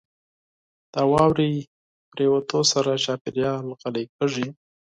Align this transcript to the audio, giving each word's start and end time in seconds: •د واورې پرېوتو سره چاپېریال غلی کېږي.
•د 0.93 0.95
واورې 1.11 1.51
پرېوتو 2.11 2.59
سره 2.71 2.91
چاپېریال 3.05 3.65
غلی 3.81 4.05
کېږي. 4.15 4.47